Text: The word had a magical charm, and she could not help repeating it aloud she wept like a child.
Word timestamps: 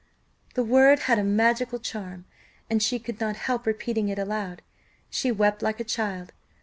The 0.55 0.63
word 0.63 1.01
had 1.01 1.19
a 1.19 1.23
magical 1.23 1.77
charm, 1.77 2.25
and 2.71 2.81
she 2.81 2.97
could 2.97 3.19
not 3.19 3.35
help 3.35 3.67
repeating 3.67 4.09
it 4.09 4.17
aloud 4.17 4.63
she 5.11 5.31
wept 5.31 5.61
like 5.61 5.79
a 5.79 5.83
child. 5.83 6.31